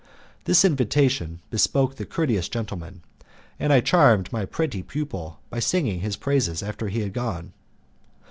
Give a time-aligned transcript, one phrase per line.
[0.45, 3.03] This invitation bespoke the courteous gentleman,
[3.59, 7.53] and I charmed my pretty pupil by singing his praises after he had gone.